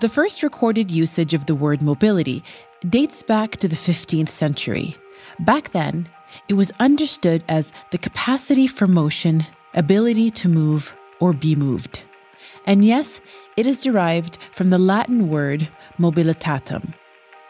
The 0.00 0.08
first 0.08 0.42
recorded 0.42 0.90
usage 0.90 1.34
of 1.34 1.44
the 1.44 1.54
word 1.54 1.82
mobility 1.82 2.42
dates 2.88 3.22
back 3.22 3.58
to 3.58 3.68
the 3.68 3.76
15th 3.76 4.30
century. 4.30 4.96
Back 5.40 5.72
then, 5.72 6.08
it 6.48 6.54
was 6.54 6.72
understood 6.80 7.44
as 7.50 7.70
the 7.90 7.98
capacity 7.98 8.66
for 8.66 8.86
motion, 8.86 9.44
ability 9.74 10.30
to 10.30 10.48
move, 10.48 10.96
or 11.20 11.34
be 11.34 11.54
moved. 11.54 12.02
And 12.64 12.82
yes, 12.82 13.20
it 13.58 13.66
is 13.66 13.78
derived 13.78 14.38
from 14.52 14.70
the 14.70 14.78
Latin 14.78 15.28
word 15.28 15.68
mobilitatem. 15.98 16.94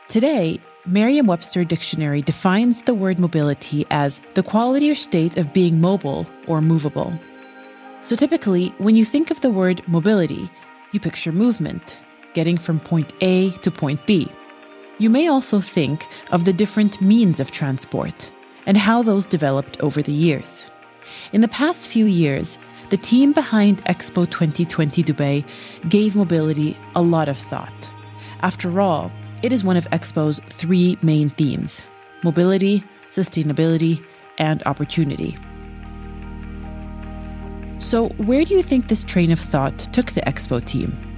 Today, 0.09 0.59
Merriam 0.85 1.27
Webster 1.27 1.63
Dictionary 1.63 2.21
defines 2.21 2.83
the 2.83 2.95
word 2.95 3.21
mobility 3.21 3.87
as 3.91 4.21
the 4.35 4.43
quality 4.43 4.91
or 4.91 4.97
state 4.97 5.37
of 5.37 5.53
being 5.53 5.81
mobile 5.81 6.27
or 6.49 6.61
movable. 6.61 7.13
So 8.03 8.17
typically, 8.17 8.71
when 8.79 8.97
you 8.97 9.05
think 9.05 9.31
of 9.31 9.41
the 9.41 9.51
word 9.51 9.87
mobility, 9.87 10.51
you 10.91 10.99
picture 10.99 11.31
movement, 11.31 11.97
getting 12.35 12.57
from 12.59 12.81
point 12.81 13.13
A 13.21 13.51
to 13.51 13.71
point 13.71 14.05
B. 14.07 14.31
You 14.99 15.11
may 15.11 15.29
also 15.29 15.61
think 15.61 16.07
of 16.31 16.45
the 16.45 16.53
different 16.53 17.01
means 17.01 17.41
of 17.41 17.51
transport 17.51 18.31
and 18.67 18.77
how 18.77 19.03
those 19.03 19.27
developed 19.27 19.81
over 19.81 20.03
the 20.03 20.13
years. 20.13 20.65
In 21.33 21.41
the 21.41 21.49
past 21.49 21.89
few 21.89 22.05
years, 22.05 22.59
the 22.91 22.97
team 22.97 23.33
behind 23.33 23.85
Expo 23.85 24.29
2020 24.29 25.03
Dubai 25.03 25.45
gave 25.89 26.17
mobility 26.17 26.77
a 26.95 27.03
lot 27.03 27.29
of 27.29 27.39
thought. 27.39 27.91
After 28.43 28.81
all, 28.81 29.11
it 29.43 29.53
is 29.53 29.65
one 29.65 29.77
of 29.77 29.89
Expo's 29.91 30.41
three 30.49 30.99
main 31.03 31.31
themes 31.31 31.83
mobility, 32.23 32.85
sustainability, 33.11 34.05
and 34.37 34.63
opportunity. 34.67 35.39
So, 37.79 38.09
where 38.19 38.45
do 38.45 38.55
you 38.55 38.63
think 38.63 38.89
this 38.89 39.05
train 39.05 39.31
of 39.31 39.41
thought 39.41 39.79
took 39.95 40.13
the 40.13 40.21
Expo 40.23 40.63
team? 40.63 41.10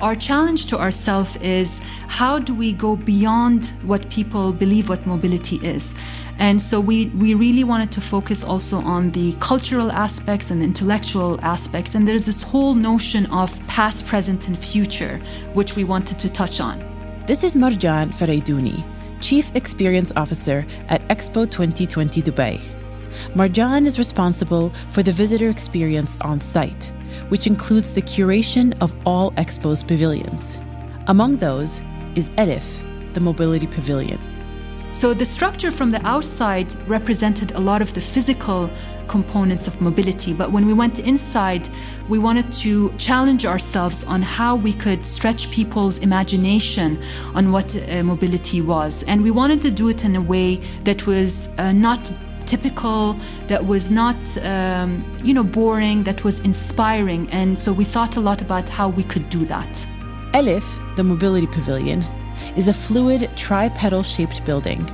Our 0.00 0.14
challenge 0.14 0.66
to 0.66 0.78
ourselves 0.78 1.34
is 1.38 1.80
how 2.06 2.38
do 2.38 2.54
we 2.54 2.72
go 2.72 2.94
beyond 2.94 3.72
what 3.82 4.08
people 4.10 4.52
believe 4.52 4.88
what 4.88 5.04
mobility 5.04 5.56
is? 5.56 5.92
And 6.38 6.62
so 6.62 6.80
we, 6.80 7.06
we 7.06 7.34
really 7.34 7.64
wanted 7.64 7.90
to 7.92 8.00
focus 8.00 8.44
also 8.44 8.78
on 8.82 9.10
the 9.10 9.32
cultural 9.40 9.90
aspects 9.90 10.52
and 10.52 10.62
intellectual 10.62 11.40
aspects. 11.42 11.96
And 11.96 12.06
there's 12.06 12.26
this 12.26 12.44
whole 12.44 12.76
notion 12.76 13.26
of 13.26 13.58
past, 13.66 14.06
present, 14.06 14.46
and 14.46 14.56
future, 14.56 15.20
which 15.54 15.74
we 15.74 15.82
wanted 15.82 16.20
to 16.20 16.28
touch 16.28 16.60
on. 16.60 16.78
This 17.26 17.42
is 17.42 17.56
Marjan 17.56 18.14
Faraidooni, 18.14 18.84
Chief 19.20 19.50
Experience 19.56 20.12
Officer 20.14 20.64
at 20.88 21.06
Expo 21.08 21.50
2020 21.50 22.22
Dubai. 22.22 22.77
Marjan 23.34 23.86
is 23.86 23.98
responsible 23.98 24.72
for 24.90 25.02
the 25.02 25.12
visitor 25.12 25.48
experience 25.48 26.16
on 26.20 26.40
site, 26.40 26.90
which 27.28 27.46
includes 27.46 27.92
the 27.92 28.02
curation 28.02 28.76
of 28.80 28.94
all 29.06 29.32
Expo's 29.32 29.82
pavilions. 29.82 30.58
Among 31.06 31.36
those 31.36 31.80
is 32.14 32.30
Alif, 32.38 32.82
the 33.14 33.20
mobility 33.20 33.66
pavilion. 33.66 34.18
So 34.92 35.14
the 35.14 35.24
structure 35.24 35.70
from 35.70 35.90
the 35.90 36.04
outside 36.06 36.74
represented 36.88 37.52
a 37.52 37.60
lot 37.60 37.82
of 37.82 37.92
the 37.92 38.00
physical 38.00 38.70
components 39.06 39.66
of 39.66 39.80
mobility. 39.80 40.32
But 40.32 40.52
when 40.52 40.66
we 40.66 40.72
went 40.72 40.98
inside, 40.98 41.68
we 42.08 42.18
wanted 42.18 42.52
to 42.64 42.92
challenge 42.98 43.44
ourselves 43.46 44.04
on 44.04 44.22
how 44.22 44.56
we 44.56 44.72
could 44.72 45.04
stretch 45.04 45.50
people's 45.50 45.98
imagination 45.98 47.02
on 47.34 47.52
what 47.52 47.76
uh, 47.76 48.02
mobility 48.02 48.60
was. 48.60 49.02
And 49.04 49.22
we 49.22 49.30
wanted 49.30 49.62
to 49.62 49.70
do 49.70 49.88
it 49.88 50.04
in 50.04 50.16
a 50.16 50.20
way 50.20 50.56
that 50.84 51.06
was 51.06 51.48
uh, 51.58 51.72
not 51.72 52.10
typical, 52.48 53.16
that 53.46 53.66
was 53.66 53.90
not, 53.90 54.16
um, 54.38 55.04
you 55.22 55.32
know, 55.32 55.44
boring, 55.44 56.04
that 56.04 56.24
was 56.24 56.40
inspiring. 56.40 57.30
And 57.30 57.58
so 57.58 57.72
we 57.72 57.84
thought 57.84 58.16
a 58.16 58.20
lot 58.20 58.42
about 58.42 58.68
how 58.68 58.88
we 58.88 59.04
could 59.04 59.30
do 59.30 59.44
that. 59.46 59.86
Alif, 60.34 60.66
the 60.96 61.04
mobility 61.04 61.46
pavilion, 61.46 62.02
is 62.56 62.66
a 62.68 62.72
fluid 62.72 63.22
tripedal 63.36 64.04
shaped 64.04 64.44
building. 64.44 64.84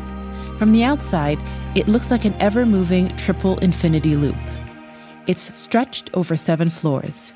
From 0.59 0.73
the 0.73 0.85
outside, 0.85 1.39
it 1.75 1.89
looks 1.89 2.11
like 2.11 2.25
an 2.25 2.35
ever 2.41 2.67
moving 2.67 3.15
triple 3.17 3.59
infinity 3.59 4.17
loop. 4.17 4.37
It's 5.27 5.57
stretched 5.57 6.11
over 6.15 6.37
seven 6.37 6.71
floors. 6.71 7.33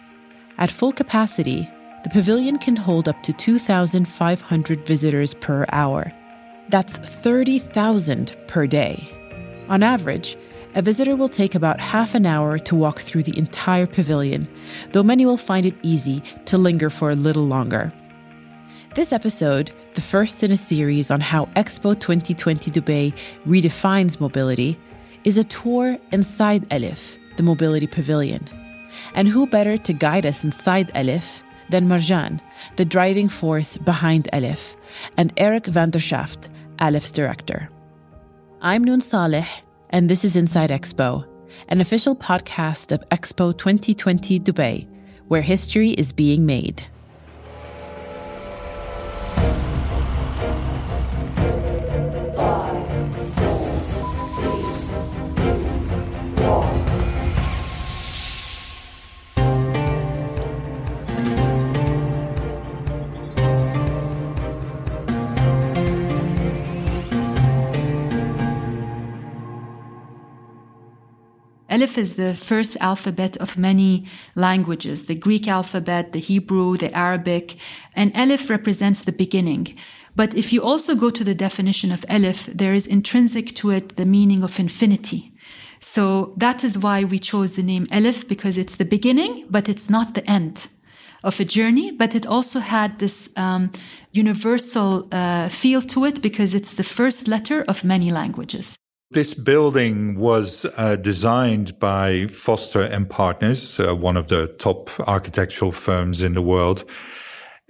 At 0.59 0.71
full 0.71 0.93
capacity, 0.93 1.71
the 2.05 2.11
pavilion 2.11 2.59
can 2.59 2.77
hold 2.77 3.09
up 3.09 3.23
to 3.23 3.33
2,500 3.33 4.87
visitors 4.87 5.35
per 5.35 5.65
hour. 5.73 6.13
That's 6.69 6.97
30,000 6.99 8.37
per 8.47 8.67
day. 8.67 9.18
On 9.69 9.83
average, 9.83 10.37
a 10.75 10.83
visitor 10.83 11.17
will 11.17 11.29
take 11.29 11.55
about 11.55 11.81
half 11.81 12.15
an 12.15 12.25
hour 12.25 12.59
to 12.59 12.75
walk 12.75 13.01
through 13.01 13.23
the 13.23 13.37
entire 13.37 13.87
pavilion, 13.87 14.49
though 14.93 15.03
many 15.03 15.27
will 15.27 15.37
find 15.37 15.67
it 15.67 15.75
easy 15.83 16.23
to 16.47 16.59
linger 16.59 16.91
for 16.91 17.11
a 17.11 17.15
little 17.15 17.45
longer. 17.45 17.93
This 18.95 19.13
episode, 19.13 19.71
the 19.95 20.01
first 20.01 20.43
in 20.43 20.51
a 20.51 20.57
series 20.57 21.11
on 21.11 21.21
how 21.21 21.47
Expo 21.57 21.99
2020 21.99 22.71
Dubai 22.71 23.15
redefines 23.47 24.21
mobility, 24.21 24.79
is 25.25 25.37
a 25.37 25.45
tour 25.45 25.99
inside 26.13 26.67
Alif, 26.73 27.19
the 27.37 27.43
mobility 27.43 27.87
pavilion. 27.87 28.49
And 29.15 29.29
who 29.29 29.47
better 29.47 29.77
to 29.79 29.93
guide 29.93 30.25
us 30.25 30.45
inside 30.45 30.91
Alif 30.95 31.43
than 31.69 31.89
Marjan, 31.89 32.41
the 32.77 32.85
driving 32.85 33.29
force 33.29 33.77
behind 33.77 34.29
Alif, 34.33 34.77
and 35.17 35.33
Erik 35.37 35.67
van 35.67 35.91
der 35.91 35.99
Schaft, 35.99 36.49
Alif's 36.79 37.11
director. 37.11 37.69
I'm 38.61 38.83
Noon 38.83 39.01
Saleh, 39.01 39.47
and 39.91 40.11
this 40.11 40.25
is 40.25 40.35
Inside 40.35 40.71
Expo, 40.71 41.25
an 41.69 41.81
official 41.81 42.17
podcast 42.17 42.91
of 42.91 43.09
Expo 43.11 43.57
2020 43.57 44.41
Dubai, 44.41 44.85
where 45.29 45.43
history 45.43 45.91
is 45.91 46.13
being 46.13 46.45
made. 46.45 46.85
Aleph 71.71 71.99
is 71.99 72.15
the 72.15 72.35
first 72.35 72.77
alphabet 72.81 73.37
of 73.37 73.59
many 73.59 74.07
languages 74.35 75.05
the 75.05 75.15
Greek 75.15 75.47
alphabet, 75.47 76.13
the 76.13 76.21
Hebrew, 76.21 76.77
the 76.77 76.93
Arabic, 76.97 77.57
and 77.95 78.15
Aleph 78.17 78.49
represents 78.49 79.03
the 79.03 79.13
beginning. 79.13 79.77
But 80.17 80.35
if 80.35 80.53
you 80.53 80.63
also 80.63 80.95
go 80.95 81.11
to 81.11 81.23
the 81.23 81.35
definition 81.35 81.93
of 81.93 82.05
Aleph, 82.09 82.47
there 82.47 82.75
is 82.75 82.87
intrinsic 82.87 83.55
to 83.57 83.71
it 83.71 83.97
the 83.97 84.07
meaning 84.07 84.43
of 84.43 84.59
infinity. 84.59 85.33
So 85.81 86.35
that 86.37 86.65
is 86.65 86.79
why 86.79 87.05
we 87.05 87.19
chose 87.19 87.53
the 87.53 87.63
name 87.63 87.87
Aleph 87.93 88.27
because 88.27 88.59
it's 88.59 88.77
the 88.77 88.85
beginning, 88.85 89.47
but 89.49 89.69
it's 89.69 89.89
not 89.89 90.15
the 90.15 90.29
end 90.29 90.69
of 91.23 91.39
a 91.39 91.45
journey. 91.45 91.93
But 91.93 92.15
it 92.15 92.27
also 92.27 92.61
had 92.61 92.99
this 92.99 93.29
um, 93.37 93.71
universal 94.11 95.07
uh, 95.13 95.49
feel 95.49 95.83
to 95.83 96.05
it 96.07 96.21
because 96.21 96.55
it's 96.55 96.75
the 96.75 96.83
first 96.83 97.29
letter 97.29 97.63
of 97.69 97.85
many 97.85 98.11
languages. 98.11 98.77
This 99.11 99.33
building 99.33 100.19
was 100.19 100.67
uh, 100.77 100.97
designed 100.97 101.79
by 101.79 102.27
Foster 102.27 102.83
and 102.83 103.09
Partners, 103.09 103.81
uh, 103.81 103.95
one 103.95 104.19
of 104.19 104.29
the 104.29 104.49
top 104.59 104.91
architectural 105.09 105.73
firms 105.73 106.23
in 106.23 106.35
the 106.35 106.43
world. 106.43 106.85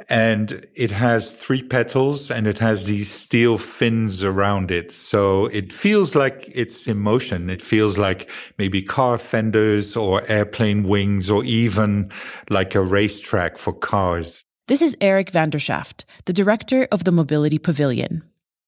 And 0.08 0.66
it 0.74 0.90
has 0.90 1.34
three 1.34 1.62
petals 1.62 2.28
and 2.28 2.48
it 2.48 2.58
has 2.58 2.86
these 2.86 3.08
steel 3.08 3.56
fins 3.56 4.24
around 4.24 4.72
it. 4.72 4.90
So 4.90 5.46
it 5.46 5.72
feels 5.72 6.16
like 6.16 6.50
it's 6.52 6.88
in 6.88 6.98
motion. 6.98 7.50
It 7.50 7.62
feels 7.62 7.98
like 7.98 8.28
maybe 8.58 8.82
car 8.82 9.16
fenders 9.16 9.96
or 9.96 10.28
airplane 10.28 10.88
wings 10.88 11.30
or 11.30 11.44
even 11.44 12.10
like 12.50 12.74
a 12.74 12.82
racetrack 12.82 13.58
for 13.58 13.72
cars. 13.72 14.44
This 14.66 14.82
is 14.82 14.96
Erik 15.00 15.30
van 15.30 15.50
der 15.50 15.60
Schaft, 15.60 16.04
the 16.24 16.32
director 16.32 16.88
of 16.90 17.04
the 17.04 17.12
Mobility 17.12 17.58
Pavilion. 17.58 18.24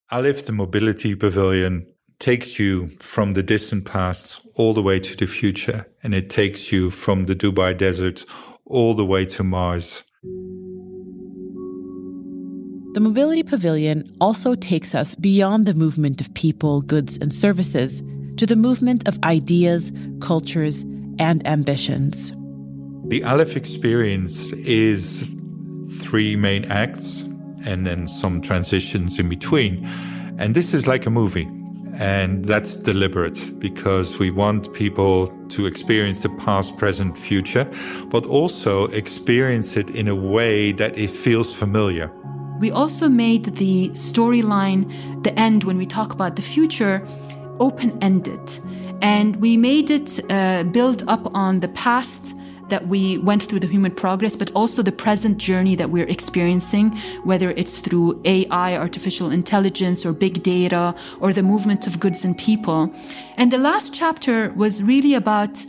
Alif, 0.09 0.45
the 0.45 0.51
Mobility 0.51 1.15
Pavilion, 1.15 1.85
takes 2.21 2.59
you 2.59 2.87
from 2.99 3.33
the 3.33 3.41
distant 3.41 3.83
past 3.83 4.41
all 4.53 4.75
the 4.75 4.81
way 4.81 4.99
to 4.99 5.17
the 5.17 5.25
future, 5.25 5.87
and 6.03 6.13
it 6.13 6.29
takes 6.29 6.71
you 6.71 6.91
from 6.91 7.25
the 7.25 7.35
Dubai 7.35 7.75
desert 7.75 8.23
all 8.65 8.93
the 8.93 9.03
way 9.03 9.25
to 9.25 9.43
Mars. 9.43 10.03
The 12.93 12.99
Mobility 12.99 13.41
Pavilion 13.41 14.15
also 14.21 14.53
takes 14.53 14.93
us 14.93 15.15
beyond 15.15 15.65
the 15.65 15.73
movement 15.73 16.21
of 16.21 16.31
people, 16.35 16.83
goods, 16.83 17.17
and 17.17 17.33
services 17.33 18.03
to 18.37 18.45
the 18.45 18.55
movement 18.55 19.07
of 19.07 19.17
ideas, 19.23 19.91
cultures, 20.19 20.83
and 21.17 21.45
ambitions. 21.47 22.33
The 23.07 23.23
Alif 23.23 23.57
experience 23.57 24.53
is 24.53 25.35
three 26.03 26.35
main 26.35 26.65
acts 26.65 27.23
and 27.65 27.87
then 27.87 28.07
some 28.07 28.41
transitions 28.41 29.17
in 29.17 29.27
between. 29.27 29.85
And 30.37 30.53
this 30.53 30.73
is 30.73 30.85
like 30.85 31.07
a 31.07 31.09
movie 31.09 31.47
And 31.95 32.45
that's 32.45 32.75
deliberate 32.75 33.59
because 33.59 34.17
we 34.17 34.31
want 34.31 34.73
people 34.73 35.27
to 35.49 35.65
experience 35.65 36.23
the 36.23 36.29
past, 36.29 36.77
present, 36.77 37.17
future, 37.17 37.69
but 38.09 38.25
also 38.25 38.85
experience 38.87 39.75
it 39.77 39.89
in 39.89 40.07
a 40.07 40.15
way 40.15 40.71
that 40.73 40.97
it 40.97 41.09
feels 41.09 41.53
familiar. 41.53 42.11
We 42.59 42.71
also 42.71 43.09
made 43.09 43.55
the 43.55 43.89
storyline, 43.89 45.23
the 45.23 45.37
end, 45.37 45.63
when 45.63 45.77
we 45.77 45.85
talk 45.85 46.13
about 46.13 46.35
the 46.35 46.41
future, 46.41 47.05
open 47.59 47.97
ended. 48.01 48.59
And 49.01 49.37
we 49.37 49.57
made 49.57 49.89
it 49.89 50.19
uh, 50.29 50.63
build 50.63 51.03
up 51.07 51.33
on 51.33 51.59
the 51.59 51.69
past 51.69 52.35
that 52.71 52.87
we 52.87 53.19
went 53.19 53.43
through 53.43 53.59
the 53.59 53.67
human 53.67 53.91
progress, 53.91 54.35
but 54.35 54.49
also 54.55 54.81
the 54.81 54.91
present 54.91 55.37
journey 55.37 55.75
that 55.75 55.91
we're 55.91 56.07
experiencing, 56.07 56.97
whether 57.23 57.51
it's 57.51 57.77
through 57.77 58.19
AI, 58.25 58.75
artificial 58.75 59.29
intelligence, 59.29 60.05
or 60.05 60.13
big 60.13 60.41
data, 60.41 60.95
or 61.19 61.31
the 61.33 61.43
movement 61.43 61.85
of 61.85 61.99
goods 61.99 62.25
and 62.25 62.35
people. 62.37 62.91
And 63.37 63.51
the 63.51 63.57
last 63.59 63.93
chapter 63.93 64.51
was 64.53 64.81
really 64.81 65.13
about 65.13 65.63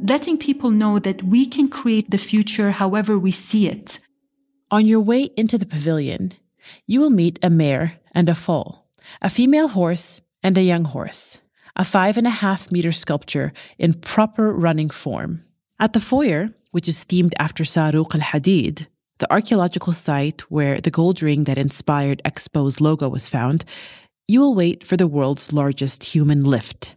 letting 0.00 0.36
people 0.38 0.70
know 0.70 0.98
that 0.98 1.22
we 1.22 1.46
can 1.46 1.68
create 1.68 2.10
the 2.10 2.18
future 2.18 2.70
however 2.72 3.18
we 3.18 3.32
see 3.32 3.66
it. 3.68 3.98
On 4.70 4.86
your 4.86 5.00
way 5.00 5.30
into 5.36 5.58
the 5.58 5.66
pavilion, 5.66 6.32
you 6.86 7.00
will 7.00 7.10
meet 7.10 7.38
a 7.42 7.50
mare 7.50 7.98
and 8.12 8.28
a 8.28 8.34
foal, 8.34 8.86
a 9.20 9.30
female 9.30 9.68
horse 9.68 10.20
and 10.42 10.56
a 10.58 10.62
young 10.62 10.84
horse, 10.84 11.40
a 11.76 11.84
five 11.84 12.16
and 12.16 12.26
a 12.26 12.38
half 12.44 12.70
meter 12.70 12.92
sculpture 12.92 13.52
in 13.78 13.94
proper 13.94 14.52
running 14.52 14.90
form. 14.90 15.44
At 15.82 15.94
the 15.94 16.00
foyer, 16.00 16.50
which 16.70 16.86
is 16.86 17.04
themed 17.04 17.32
after 17.40 17.64
Saruq 17.64 18.14
al 18.14 18.20
Hadid, 18.20 18.86
the 19.18 19.28
archaeological 19.32 19.92
site 19.92 20.42
where 20.42 20.80
the 20.80 20.92
gold 20.92 21.20
ring 21.22 21.42
that 21.42 21.58
inspired 21.58 22.22
Expo's 22.24 22.80
logo 22.80 23.08
was 23.08 23.28
found, 23.28 23.64
you 24.28 24.38
will 24.38 24.54
wait 24.54 24.86
for 24.86 24.96
the 24.96 25.08
world's 25.08 25.52
largest 25.52 26.04
human 26.04 26.44
lift. 26.44 26.94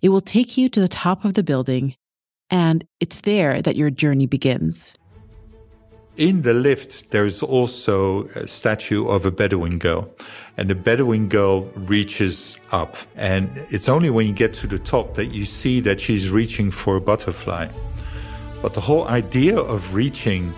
It 0.00 0.08
will 0.08 0.22
take 0.22 0.56
you 0.56 0.70
to 0.70 0.80
the 0.80 0.88
top 0.88 1.26
of 1.26 1.34
the 1.34 1.42
building, 1.42 1.94
and 2.48 2.86
it's 3.00 3.20
there 3.20 3.60
that 3.60 3.76
your 3.76 3.90
journey 3.90 4.24
begins. 4.24 4.94
In 6.16 6.40
the 6.40 6.54
lift, 6.54 7.10
there 7.10 7.26
is 7.26 7.42
also 7.42 8.24
a 8.28 8.46
statue 8.46 9.08
of 9.08 9.26
a 9.26 9.30
Bedouin 9.30 9.78
girl. 9.78 10.08
And 10.56 10.70
the 10.70 10.74
Bedouin 10.74 11.28
girl 11.28 11.64
reaches 11.74 12.58
up. 12.70 12.96
And 13.14 13.66
it's 13.68 13.90
only 13.90 14.08
when 14.08 14.26
you 14.26 14.32
get 14.32 14.54
to 14.54 14.66
the 14.66 14.78
top 14.78 15.16
that 15.16 15.32
you 15.32 15.44
see 15.44 15.80
that 15.80 16.00
she's 16.00 16.30
reaching 16.30 16.70
for 16.70 16.96
a 16.96 17.00
butterfly. 17.00 17.68
But 18.62 18.74
the 18.74 18.80
whole 18.80 19.08
idea 19.08 19.58
of 19.58 19.94
reaching 19.94 20.54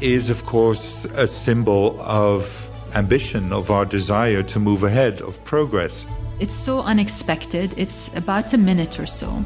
is, 0.00 0.30
of 0.30 0.44
course, 0.44 1.06
a 1.06 1.26
symbol 1.26 2.00
of 2.00 2.70
ambition, 2.94 3.52
of 3.52 3.70
our 3.70 3.84
desire 3.84 4.42
to 4.44 4.60
move 4.60 4.84
ahead, 4.84 5.20
of 5.22 5.42
progress. 5.44 6.06
It's 6.38 6.54
so 6.54 6.82
unexpected. 6.82 7.74
It's 7.76 8.10
about 8.14 8.52
a 8.52 8.58
minute 8.58 9.00
or 9.00 9.06
so. 9.06 9.44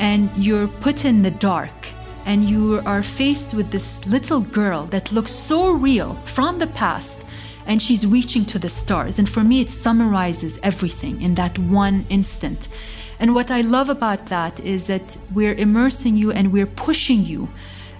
And 0.00 0.30
you're 0.36 0.66
put 0.66 1.04
in 1.04 1.22
the 1.22 1.30
dark 1.30 1.72
and 2.24 2.48
you 2.48 2.80
are 2.84 3.02
faced 3.02 3.54
with 3.54 3.70
this 3.70 4.04
little 4.06 4.40
girl 4.40 4.86
that 4.86 5.12
looks 5.12 5.32
so 5.32 5.70
real 5.70 6.16
from 6.24 6.58
the 6.58 6.66
past 6.66 7.24
and 7.66 7.80
she's 7.80 8.06
reaching 8.06 8.44
to 8.46 8.58
the 8.58 8.68
stars. 8.68 9.18
And 9.18 9.28
for 9.28 9.44
me, 9.44 9.60
it 9.60 9.70
summarizes 9.70 10.58
everything 10.62 11.22
in 11.22 11.34
that 11.36 11.58
one 11.58 12.06
instant. 12.08 12.68
And 13.22 13.36
what 13.36 13.52
I 13.52 13.60
love 13.60 13.88
about 13.88 14.26
that 14.26 14.58
is 14.58 14.86
that 14.86 15.16
we're 15.32 15.54
immersing 15.54 16.16
you 16.16 16.32
and 16.32 16.52
we're 16.52 16.66
pushing 16.66 17.24
you 17.24 17.48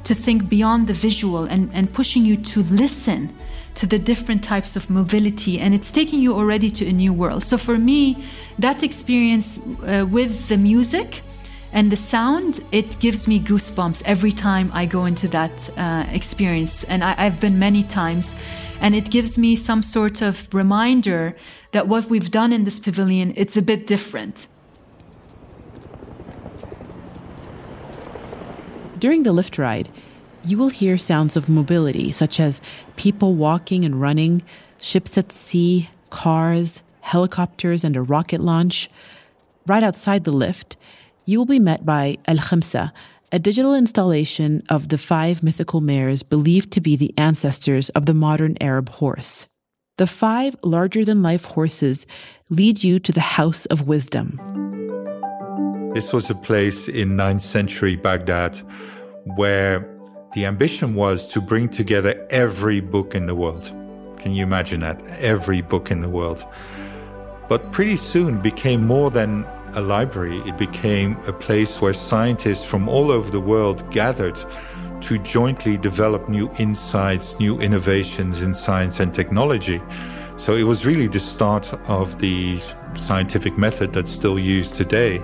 to 0.02 0.16
think 0.16 0.48
beyond 0.48 0.88
the 0.88 0.94
visual 0.94 1.44
and, 1.44 1.70
and 1.72 1.92
pushing 1.92 2.24
you 2.24 2.36
to 2.36 2.64
listen 2.64 3.32
to 3.76 3.86
the 3.86 4.00
different 4.00 4.42
types 4.42 4.74
of 4.74 4.90
mobility. 4.90 5.60
And 5.60 5.74
it's 5.74 5.92
taking 5.92 6.18
you 6.18 6.34
already 6.34 6.72
to 6.72 6.88
a 6.88 6.92
new 6.92 7.12
world. 7.12 7.44
So 7.44 7.56
for 7.56 7.78
me, 7.78 8.26
that 8.58 8.82
experience 8.82 9.60
uh, 9.86 10.06
with 10.10 10.48
the 10.48 10.56
music, 10.56 11.22
and 11.72 11.92
the 11.92 11.96
sound 11.96 12.60
it 12.72 12.98
gives 12.98 13.26
me 13.26 13.40
goosebumps 13.40 14.02
every 14.04 14.30
time 14.30 14.70
i 14.74 14.84
go 14.84 15.06
into 15.06 15.26
that 15.26 15.70
uh, 15.78 16.04
experience 16.12 16.84
and 16.84 17.02
I, 17.02 17.14
have 17.14 17.40
been 17.40 17.58
many 17.58 17.82
times 17.82 18.36
and 18.82 18.94
it 18.94 19.10
gives 19.10 19.38
me 19.38 19.56
some 19.56 19.82
sort 19.82 20.20
of 20.20 20.52
reminder 20.52 21.34
that 21.70 21.88
what 21.88 22.10
we've 22.10 22.30
done 22.30 22.52
in 22.52 22.64
this 22.64 22.78
pavilion 22.78 23.32
it's 23.38 23.56
a 23.56 23.62
bit 23.62 23.86
different 23.86 24.48
During 29.02 29.24
the 29.24 29.32
lift 29.32 29.58
ride, 29.58 29.88
you 30.44 30.56
will 30.56 30.68
hear 30.68 30.96
sounds 30.96 31.36
of 31.36 31.48
mobility, 31.48 32.12
such 32.12 32.38
as 32.38 32.60
people 32.94 33.34
walking 33.34 33.84
and 33.84 34.00
running, 34.00 34.44
ships 34.78 35.18
at 35.18 35.32
sea, 35.32 35.90
cars, 36.10 36.82
helicopters, 37.00 37.82
and 37.82 37.96
a 37.96 38.00
rocket 38.00 38.40
launch. 38.40 38.88
Right 39.66 39.82
outside 39.82 40.22
the 40.22 40.30
lift, 40.30 40.76
you 41.24 41.38
will 41.38 41.46
be 41.46 41.58
met 41.58 41.84
by 41.84 42.18
Al 42.28 42.36
Khamsa, 42.36 42.92
a 43.32 43.40
digital 43.40 43.74
installation 43.74 44.62
of 44.70 44.88
the 44.88 44.98
five 44.98 45.42
mythical 45.42 45.80
mares 45.80 46.22
believed 46.22 46.70
to 46.70 46.80
be 46.80 46.94
the 46.94 47.12
ancestors 47.18 47.88
of 47.96 48.06
the 48.06 48.14
modern 48.14 48.56
Arab 48.60 48.88
horse. 48.88 49.48
The 49.98 50.06
five 50.06 50.54
larger 50.62 51.04
than 51.04 51.24
life 51.24 51.44
horses 51.44 52.06
lead 52.50 52.84
you 52.84 53.00
to 53.00 53.10
the 53.10 53.34
House 53.34 53.66
of 53.66 53.88
Wisdom. 53.88 54.61
This 55.94 56.14
was 56.14 56.30
a 56.30 56.34
place 56.34 56.88
in 56.88 57.18
9th 57.18 57.42
century 57.42 57.96
Baghdad 57.96 58.56
where 59.36 59.86
the 60.32 60.46
ambition 60.46 60.94
was 60.94 61.26
to 61.32 61.40
bring 61.42 61.68
together 61.68 62.26
every 62.30 62.80
book 62.80 63.14
in 63.14 63.26
the 63.26 63.34
world. 63.34 63.70
Can 64.16 64.32
you 64.32 64.42
imagine 64.42 64.80
that? 64.80 65.06
Every 65.18 65.60
book 65.60 65.90
in 65.90 66.00
the 66.00 66.08
world. 66.08 66.46
But 67.46 67.72
pretty 67.72 67.96
soon 67.96 68.40
became 68.40 68.86
more 68.86 69.10
than 69.10 69.44
a 69.74 69.82
library. 69.82 70.38
It 70.46 70.56
became 70.56 71.18
a 71.26 71.32
place 71.32 71.78
where 71.82 71.92
scientists 71.92 72.64
from 72.64 72.88
all 72.88 73.10
over 73.10 73.30
the 73.30 73.40
world 73.40 73.88
gathered 73.90 74.42
to 75.02 75.18
jointly 75.18 75.76
develop 75.76 76.26
new 76.26 76.50
insights, 76.58 77.38
new 77.38 77.60
innovations 77.60 78.40
in 78.40 78.54
science 78.54 78.98
and 78.98 79.12
technology. 79.12 79.82
So 80.38 80.56
it 80.56 80.62
was 80.62 80.86
really 80.86 81.08
the 81.08 81.20
start 81.20 81.70
of 81.90 82.18
the 82.18 82.62
scientific 82.94 83.58
method 83.58 83.92
that's 83.92 84.10
still 84.10 84.38
used 84.38 84.74
today. 84.74 85.22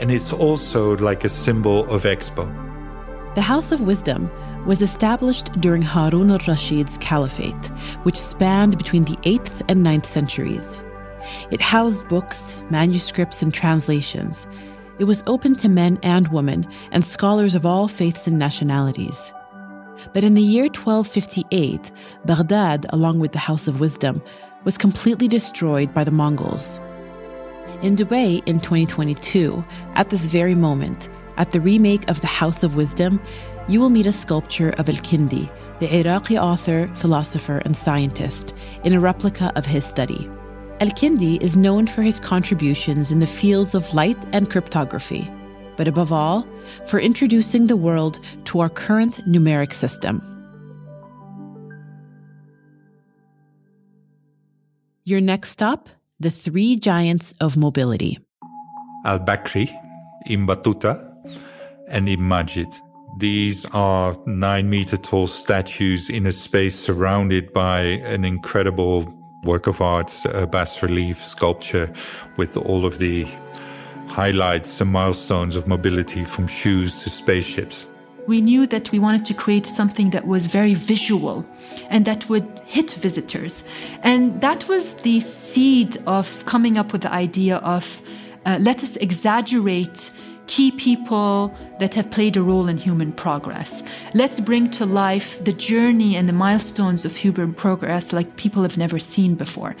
And 0.00 0.10
it's 0.10 0.32
also 0.32 0.96
like 0.96 1.24
a 1.24 1.28
symbol 1.28 1.88
of 1.90 2.02
Expo. 2.02 2.48
The 3.34 3.42
House 3.42 3.70
of 3.70 3.82
Wisdom 3.82 4.30
was 4.66 4.82
established 4.82 5.52
during 5.60 5.82
Harun 5.82 6.30
al 6.30 6.38
Rashid's 6.38 6.98
caliphate, 6.98 7.66
which 8.02 8.16
spanned 8.16 8.76
between 8.76 9.04
the 9.04 9.16
8th 9.18 9.62
and 9.68 9.86
9th 9.86 10.06
centuries. 10.06 10.80
It 11.50 11.60
housed 11.60 12.08
books, 12.08 12.56
manuscripts, 12.70 13.42
and 13.42 13.52
translations. 13.52 14.46
It 14.98 15.04
was 15.04 15.22
open 15.26 15.54
to 15.56 15.68
men 15.68 15.98
and 16.02 16.28
women, 16.28 16.66
and 16.92 17.04
scholars 17.04 17.54
of 17.54 17.64
all 17.64 17.86
faiths 17.86 18.26
and 18.26 18.38
nationalities. 18.38 19.32
But 20.12 20.24
in 20.24 20.34
the 20.34 20.42
year 20.42 20.64
1258, 20.64 21.92
Baghdad, 22.24 22.86
along 22.90 23.20
with 23.20 23.32
the 23.32 23.38
House 23.38 23.68
of 23.68 23.80
Wisdom, 23.80 24.22
was 24.64 24.78
completely 24.78 25.28
destroyed 25.28 25.92
by 25.92 26.04
the 26.04 26.10
Mongols. 26.10 26.80
In 27.82 27.96
Dubai 27.96 28.46
in 28.46 28.58
2022, 28.58 29.64
at 29.94 30.10
this 30.10 30.26
very 30.26 30.54
moment, 30.54 31.08
at 31.38 31.52
the 31.52 31.62
remake 31.62 32.06
of 32.10 32.20
the 32.20 32.26
House 32.26 32.62
of 32.62 32.76
Wisdom, 32.76 33.18
you 33.68 33.80
will 33.80 33.88
meet 33.88 34.04
a 34.04 34.12
sculpture 34.12 34.70
of 34.76 34.90
Al 34.90 34.96
Kindi, 34.96 35.48
the 35.78 35.88
Iraqi 36.00 36.38
author, 36.38 36.90
philosopher, 36.96 37.62
and 37.64 37.74
scientist, 37.74 38.54
in 38.84 38.92
a 38.92 39.00
replica 39.00 39.50
of 39.56 39.64
his 39.64 39.86
study. 39.86 40.28
Al 40.80 40.88
Kindi 40.88 41.42
is 41.42 41.56
known 41.56 41.86
for 41.86 42.02
his 42.02 42.20
contributions 42.20 43.10
in 43.10 43.18
the 43.18 43.26
fields 43.26 43.74
of 43.74 43.94
light 43.94 44.18
and 44.34 44.50
cryptography, 44.50 45.30
but 45.78 45.88
above 45.88 46.12
all, 46.12 46.46
for 46.84 47.00
introducing 47.00 47.66
the 47.66 47.78
world 47.78 48.20
to 48.44 48.60
our 48.60 48.68
current 48.68 49.26
numeric 49.26 49.72
system. 49.72 50.20
Your 55.04 55.22
next 55.22 55.48
stop 55.48 55.88
the 56.20 56.30
three 56.30 56.76
giants 56.76 57.34
of 57.40 57.56
mobility. 57.56 58.18
Al 59.06 59.18
Bakri, 59.18 59.72
Ibn 60.26 60.46
Battuta, 60.46 61.10
and 61.88 62.08
Ibn 62.08 62.28
Majid. 62.28 62.68
These 63.16 63.66
are 63.72 64.14
nine 64.26 64.68
meter 64.68 64.98
tall 64.98 65.26
statues 65.26 66.10
in 66.10 66.26
a 66.26 66.32
space 66.32 66.78
surrounded 66.78 67.52
by 67.52 67.80
an 67.80 68.24
incredible 68.24 69.12
work 69.44 69.66
of 69.66 69.80
art, 69.80 70.12
a 70.26 70.46
bas 70.46 70.82
relief 70.82 71.24
sculpture 71.24 71.90
with 72.36 72.56
all 72.56 72.84
of 72.84 72.98
the 72.98 73.26
highlights 74.06 74.80
and 74.80 74.92
milestones 74.92 75.56
of 75.56 75.66
mobility 75.66 76.24
from 76.24 76.46
shoes 76.46 77.02
to 77.02 77.10
spaceships. 77.10 77.86
We 78.26 78.40
knew 78.40 78.66
that 78.66 78.92
we 78.92 78.98
wanted 78.98 79.24
to 79.26 79.34
create 79.34 79.66
something 79.66 80.10
that 80.10 80.26
was 80.26 80.46
very 80.46 80.74
visual 80.74 81.44
and 81.88 82.04
that 82.04 82.28
would 82.28 82.60
hit 82.66 82.92
visitors. 82.92 83.64
And 84.02 84.40
that 84.40 84.68
was 84.68 84.94
the 84.96 85.20
seed 85.20 85.98
of 86.06 86.44
coming 86.46 86.78
up 86.78 86.92
with 86.92 87.02
the 87.02 87.12
idea 87.12 87.56
of 87.58 88.02
uh, 88.46 88.58
let 88.60 88.82
us 88.82 88.96
exaggerate 88.96 90.10
key 90.50 90.72
people 90.72 91.54
that 91.78 91.94
have 91.94 92.10
played 92.10 92.36
a 92.36 92.42
role 92.42 92.66
in 92.66 92.76
human 92.76 93.12
progress. 93.12 93.84
Let's 94.14 94.40
bring 94.40 94.68
to 94.72 94.84
life 94.84 95.42
the 95.44 95.52
journey 95.52 96.16
and 96.16 96.28
the 96.28 96.32
milestones 96.32 97.04
of 97.04 97.14
human 97.14 97.54
progress 97.54 98.12
like 98.12 98.34
people 98.34 98.62
have 98.62 98.76
never 98.76 98.98
seen 98.98 99.36
before. 99.36 99.76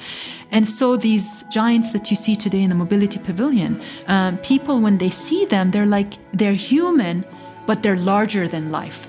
And 0.52 0.68
so 0.68 0.96
these 0.96 1.42
giants 1.50 1.92
that 1.92 2.08
you 2.08 2.16
see 2.16 2.36
today 2.36 2.62
in 2.62 2.68
the 2.68 2.76
Mobility 2.76 3.18
Pavilion, 3.18 3.82
um, 4.06 4.38
people, 4.38 4.80
when 4.80 4.98
they 4.98 5.10
see 5.10 5.44
them, 5.44 5.72
they're 5.72 5.86
like, 5.86 6.14
they're 6.32 6.52
human, 6.54 7.24
but 7.70 7.84
they're 7.84 8.10
larger 8.14 8.48
than 8.48 8.72
life. 8.72 9.06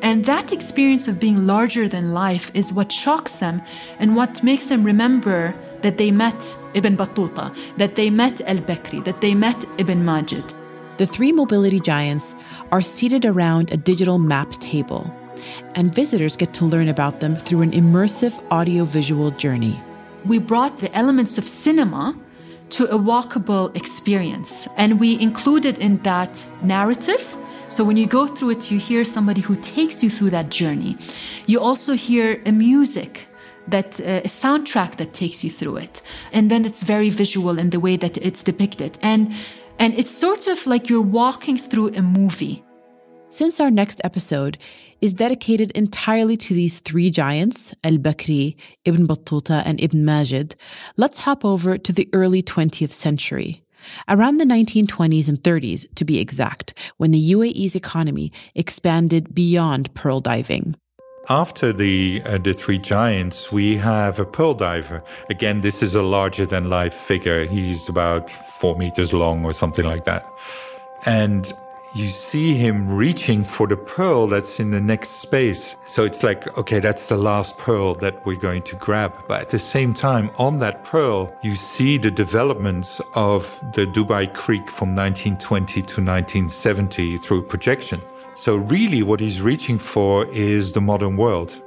And 0.00 0.24
that 0.26 0.52
experience 0.52 1.08
of 1.08 1.18
being 1.18 1.44
larger 1.44 1.88
than 1.88 2.12
life 2.12 2.52
is 2.54 2.72
what 2.72 2.92
shocks 2.92 3.34
them 3.42 3.60
and 3.98 4.14
what 4.14 4.44
makes 4.44 4.66
them 4.66 4.84
remember 4.84 5.52
that 5.82 5.98
they 5.98 6.12
met 6.12 6.40
Ibn 6.74 6.96
Battuta, 6.96 7.52
that 7.78 7.96
they 7.96 8.08
met 8.08 8.40
Al 8.42 8.58
Bakri, 8.58 9.04
that 9.04 9.20
they 9.20 9.34
met 9.34 9.64
Ibn 9.78 10.04
Majid. 10.04 10.54
The 10.98 11.06
three 11.14 11.32
mobility 11.32 11.80
giants 11.80 12.36
are 12.70 12.80
seated 12.80 13.24
around 13.24 13.72
a 13.72 13.76
digital 13.76 14.18
map 14.20 14.52
table, 14.60 15.12
and 15.74 15.92
visitors 15.92 16.36
get 16.36 16.54
to 16.54 16.64
learn 16.64 16.86
about 16.86 17.18
them 17.18 17.34
through 17.34 17.62
an 17.62 17.72
immersive 17.72 18.34
audiovisual 18.52 19.32
journey. 19.32 19.82
We 20.24 20.38
brought 20.38 20.76
the 20.76 20.94
elements 20.96 21.38
of 21.38 21.48
cinema 21.48 22.14
to 22.70 22.84
a 22.84 22.98
walkable 22.98 23.74
experience, 23.74 24.68
and 24.76 25.00
we 25.00 25.20
included 25.20 25.78
in 25.78 25.98
that 26.04 26.46
narrative. 26.62 27.36
So 27.68 27.84
when 27.84 27.96
you 27.96 28.06
go 28.06 28.26
through 28.26 28.50
it, 28.50 28.70
you 28.70 28.78
hear 28.78 29.04
somebody 29.04 29.40
who 29.40 29.56
takes 29.56 30.02
you 30.02 30.10
through 30.10 30.30
that 30.30 30.50
journey. 30.50 30.96
You 31.46 31.60
also 31.60 31.94
hear 31.94 32.42
a 32.46 32.52
music 32.52 33.26
that 33.68 34.00
uh, 34.00 34.22
a 34.24 34.28
soundtrack 34.28 34.96
that 34.96 35.12
takes 35.12 35.42
you 35.42 35.50
through 35.50 35.76
it 35.78 36.02
and 36.32 36.50
then 36.50 36.64
it's 36.64 36.82
very 36.82 37.10
visual 37.10 37.58
in 37.58 37.70
the 37.70 37.80
way 37.80 37.96
that 37.96 38.16
it's 38.18 38.42
depicted 38.44 38.96
and 39.02 39.34
and 39.78 39.92
it's 39.94 40.10
sort 40.10 40.46
of 40.46 40.66
like 40.66 40.88
you're 40.88 41.02
walking 41.02 41.58
through 41.58 41.88
a 41.94 42.00
movie. 42.00 42.64
Since 43.28 43.60
our 43.60 43.70
next 43.70 44.00
episode 44.04 44.56
is 45.02 45.12
dedicated 45.12 45.70
entirely 45.72 46.38
to 46.38 46.54
these 46.54 46.78
three 46.78 47.10
giants, 47.10 47.74
Al 47.84 47.98
Bakri, 47.98 48.56
Ibn 48.86 49.06
Battuta, 49.06 49.62
and 49.66 49.78
Ibn 49.78 50.02
Majid, 50.04 50.56
let's 50.96 51.18
hop 51.18 51.44
over 51.44 51.76
to 51.76 51.92
the 51.92 52.08
early 52.14 52.42
20th 52.42 52.92
century. 52.92 53.65
Around 54.08 54.38
the 54.38 54.44
1920s 54.44 55.28
and 55.28 55.42
30s, 55.42 55.86
to 55.94 56.04
be 56.04 56.18
exact, 56.18 56.74
when 56.96 57.10
the 57.10 57.32
UAE's 57.32 57.76
economy 57.76 58.32
expanded 58.54 59.34
beyond 59.34 59.92
pearl 59.94 60.20
diving. 60.20 60.76
After 61.28 61.72
the 61.72 62.22
uh, 62.24 62.38
the 62.38 62.52
three 62.52 62.78
giants, 62.78 63.50
we 63.50 63.76
have 63.78 64.20
a 64.20 64.24
pearl 64.24 64.54
diver. 64.54 65.02
Again, 65.28 65.60
this 65.60 65.82
is 65.82 65.96
a 65.96 66.02
larger 66.02 66.46
than 66.46 66.70
life 66.70 66.94
figure. 66.94 67.46
He's 67.46 67.88
about 67.88 68.30
four 68.30 68.76
meters 68.76 69.12
long 69.12 69.44
or 69.44 69.52
something 69.52 69.84
like 69.84 70.04
that, 70.04 70.24
and 71.04 71.52
you 71.94 72.08
see 72.08 72.54
him 72.54 72.88
reaching 72.94 73.44
for 73.44 73.66
the 73.66 73.76
pearl 73.76 74.26
that's 74.26 74.60
in 74.60 74.70
the 74.70 74.80
next 74.80 75.10
space. 75.22 75.76
So 75.86 76.04
it's 76.04 76.22
like, 76.22 76.58
okay, 76.58 76.78
that's 76.78 77.08
the 77.08 77.16
last 77.16 77.56
pearl 77.58 77.94
that 77.96 78.24
we're 78.26 78.36
going 78.36 78.62
to 78.62 78.76
grab. 78.76 79.12
But 79.28 79.40
at 79.42 79.50
the 79.50 79.58
same 79.58 79.94
time, 79.94 80.30
on 80.38 80.58
that 80.58 80.84
pearl, 80.84 81.34
you 81.42 81.54
see 81.54 81.96
the 81.98 82.10
developments 82.10 83.00
of 83.14 83.60
the 83.72 83.86
Dubai 83.86 84.32
Creek 84.34 84.68
from 84.70 84.94
1920 84.94 85.72
to 85.72 85.80
1970 85.80 87.16
through 87.18 87.42
projection. 87.42 88.00
So, 88.34 88.56
really, 88.56 89.02
what 89.02 89.20
he's 89.20 89.40
reaching 89.40 89.78
for 89.78 90.26
is 90.26 90.72
the 90.72 90.82
modern 90.82 91.16
world. 91.16 91.62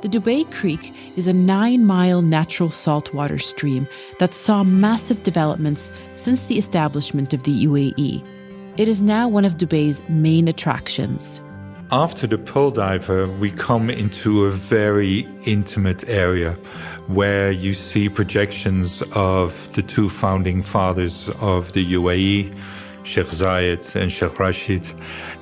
The 0.00 0.08
Dubai 0.08 0.50
Creek 0.50 0.92
is 1.16 1.28
a 1.28 1.32
nine 1.32 1.84
mile 1.84 2.22
natural 2.22 2.70
saltwater 2.70 3.38
stream 3.38 3.86
that 4.18 4.34
saw 4.34 4.64
massive 4.64 5.22
developments 5.22 5.92
since 6.16 6.44
the 6.44 6.58
establishment 6.58 7.32
of 7.32 7.44
the 7.44 7.66
UAE. 7.66 8.24
It 8.80 8.88
is 8.88 9.02
now 9.02 9.28
one 9.28 9.44
of 9.44 9.58
Dubai's 9.58 10.00
main 10.08 10.48
attractions. 10.48 11.42
After 11.92 12.26
the 12.26 12.38
pearl 12.38 12.70
diver, 12.70 13.28
we 13.28 13.50
come 13.50 13.90
into 13.90 14.46
a 14.46 14.50
very 14.50 15.28
intimate 15.44 16.08
area 16.08 16.52
where 17.06 17.52
you 17.52 17.74
see 17.74 18.08
projections 18.08 19.02
of 19.14 19.70
the 19.74 19.82
two 19.82 20.08
founding 20.08 20.62
fathers 20.62 21.28
of 21.42 21.74
the 21.74 21.92
UAE 21.92 22.56
Sheikh 23.02 23.26
Zayed 23.26 23.94
and 23.96 24.10
Sheikh 24.10 24.38
Rashid, 24.38 24.90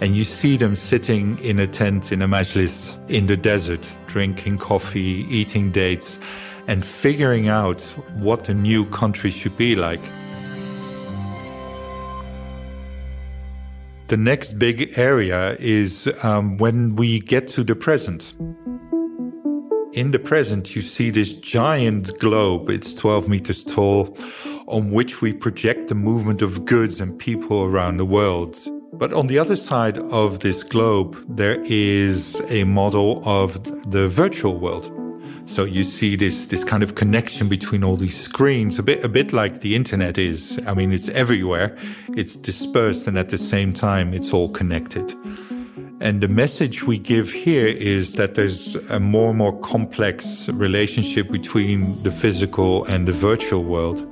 and 0.00 0.16
you 0.16 0.24
see 0.24 0.56
them 0.56 0.74
sitting 0.74 1.38
in 1.38 1.60
a 1.60 1.68
tent 1.68 2.10
in 2.10 2.22
a 2.22 2.26
majlis 2.26 2.96
in 3.08 3.26
the 3.26 3.36
desert, 3.36 3.86
drinking 4.08 4.58
coffee, 4.58 5.24
eating 5.30 5.70
dates, 5.70 6.18
and 6.66 6.84
figuring 6.84 7.46
out 7.46 7.82
what 8.14 8.46
the 8.46 8.54
new 8.54 8.84
country 8.86 9.30
should 9.30 9.56
be 9.56 9.76
like. 9.76 10.02
The 14.08 14.16
next 14.16 14.54
big 14.54 14.94
area 14.96 15.54
is 15.58 16.10
um, 16.22 16.56
when 16.56 16.96
we 16.96 17.20
get 17.20 17.46
to 17.48 17.62
the 17.62 17.76
present. 17.76 18.32
In 19.92 20.12
the 20.12 20.18
present, 20.18 20.74
you 20.74 20.80
see 20.80 21.10
this 21.10 21.34
giant 21.34 22.18
globe. 22.18 22.70
It's 22.70 22.94
12 22.94 23.28
meters 23.28 23.62
tall 23.62 24.16
on 24.66 24.92
which 24.92 25.20
we 25.20 25.34
project 25.34 25.88
the 25.88 25.94
movement 25.94 26.40
of 26.40 26.64
goods 26.64 27.02
and 27.02 27.18
people 27.18 27.64
around 27.64 27.98
the 27.98 28.06
world. 28.06 28.56
But 28.94 29.12
on 29.12 29.26
the 29.26 29.38
other 29.38 29.56
side 29.56 29.98
of 29.98 30.40
this 30.40 30.62
globe, 30.62 31.22
there 31.28 31.60
is 31.64 32.40
a 32.48 32.64
model 32.64 33.22
of 33.26 33.62
the 33.90 34.08
virtual 34.08 34.58
world. 34.58 34.90
So 35.48 35.64
you 35.64 35.82
see 35.82 36.14
this 36.14 36.48
this 36.48 36.62
kind 36.62 36.82
of 36.82 36.94
connection 36.94 37.48
between 37.48 37.82
all 37.82 37.96
these 37.96 38.20
screens, 38.20 38.78
a 38.78 38.82
bit 38.82 39.02
a 39.02 39.08
bit 39.08 39.32
like 39.32 39.60
the 39.60 39.74
internet 39.74 40.18
is. 40.18 40.60
I 40.66 40.74
mean, 40.74 40.92
it's 40.92 41.08
everywhere, 41.08 41.74
it's 42.14 42.36
dispersed, 42.36 43.08
and 43.08 43.18
at 43.18 43.30
the 43.30 43.38
same 43.38 43.72
time, 43.72 44.12
it's 44.12 44.34
all 44.34 44.50
connected. 44.50 45.14
And 46.00 46.20
the 46.20 46.28
message 46.28 46.84
we 46.84 46.98
give 46.98 47.32
here 47.32 47.66
is 47.66 48.12
that 48.12 48.34
there's 48.34 48.76
a 48.90 49.00
more 49.00 49.30
and 49.30 49.38
more 49.38 49.58
complex 49.60 50.48
relationship 50.50 51.30
between 51.30 52.00
the 52.02 52.10
physical 52.10 52.84
and 52.84 53.08
the 53.08 53.12
virtual 53.12 53.64
world. 53.64 54.06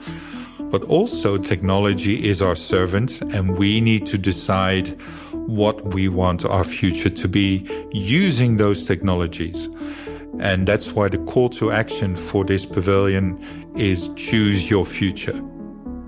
But 0.71 0.85
also, 0.85 1.37
technology 1.37 2.28
is 2.28 2.40
our 2.40 2.57
servant, 2.57 3.21
and 3.35 3.59
we 3.59 3.83
need 3.83 4.07
to 4.07 4.19
decide 4.19 4.88
what 5.33 5.95
we 5.95 6.09
want 6.09 6.45
our 6.47 6.64
future 6.64 7.11
to 7.11 7.28
be 7.28 7.69
using 7.93 8.57
those 8.57 8.87
technologies. 8.87 9.69
And 10.40 10.66
that's 10.66 10.93
why 10.93 11.09
the 11.09 11.19
call 11.19 11.49
to 11.50 11.73
action 11.73 12.16
for 12.16 12.45
this 12.45 12.66
pavilion 12.66 13.73
is 13.76 14.09
choose 14.14 14.71
your 14.71 14.85
future. 14.85 15.40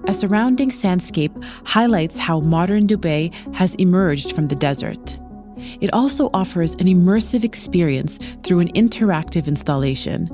A 0.06 0.14
surrounding 0.14 0.70
sandscape 0.70 1.42
highlights 1.64 2.18
how 2.18 2.40
modern 2.40 2.86
Dubai 2.86 3.32
has 3.54 3.74
emerged 3.74 4.32
from 4.32 4.48
the 4.48 4.54
desert. 4.54 5.18
It 5.80 5.92
also 5.92 6.30
offers 6.32 6.72
an 6.74 6.86
immersive 6.86 7.44
experience 7.44 8.18
through 8.42 8.60
an 8.60 8.72
interactive 8.72 9.46
installation. 9.46 10.26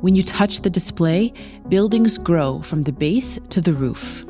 When 0.00 0.14
you 0.14 0.22
touch 0.22 0.62
the 0.62 0.70
display, 0.70 1.32
buildings 1.68 2.18
grow 2.18 2.62
from 2.62 2.82
the 2.82 2.92
base 2.92 3.38
to 3.50 3.60
the 3.60 3.72
roof. 3.72 4.24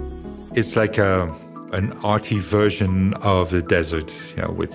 It's 0.54 0.76
like 0.76 0.98
a, 0.98 1.34
an 1.72 1.92
arty 2.04 2.38
version 2.38 3.14
of 3.22 3.50
the 3.50 3.62
desert, 3.62 4.12
you 4.36 4.42
know, 4.42 4.50
with 4.50 4.72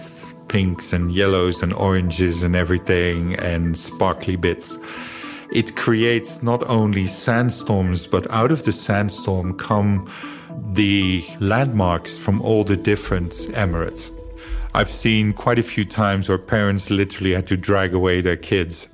pinks 0.47 0.93
and 0.93 1.11
yellows 1.11 1.63
and 1.63 1.73
oranges 1.73 2.43
and 2.43 2.55
everything 2.55 3.35
and 3.39 3.77
sparkly 3.77 4.35
bits. 4.35 4.77
It 5.51 5.75
creates 5.75 6.43
not 6.43 6.67
only 6.69 7.07
sandstorms, 7.07 8.05
but 8.05 8.29
out 8.31 8.51
of 8.51 8.63
the 8.63 8.71
sandstorm 8.71 9.57
come 9.57 10.11
the 10.73 11.25
landmarks 11.39 12.17
from 12.17 12.41
all 12.41 12.63
the 12.63 12.75
different 12.75 13.31
emirates. 13.53 14.11
I've 14.73 14.89
seen 14.89 15.33
quite 15.33 15.57
a 15.57 15.63
few 15.63 15.85
times 15.85 16.29
where 16.29 16.37
parents 16.37 16.89
literally 16.89 17.33
had 17.33 17.47
to 17.47 17.57
drag 17.57 17.93
away 17.93 18.21
their 18.21 18.35
kids. 18.35 18.87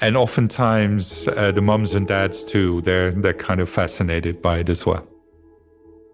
And 0.00 0.16
oftentimes, 0.16 1.26
uh, 1.28 1.52
the 1.52 1.62
mums 1.62 1.94
and 1.94 2.06
dads 2.06 2.44
too, 2.44 2.82
they're, 2.82 3.10
they're 3.10 3.32
kind 3.32 3.60
of 3.60 3.68
fascinated 3.68 4.42
by 4.42 4.58
it 4.58 4.68
as 4.68 4.84
well. 4.84 5.06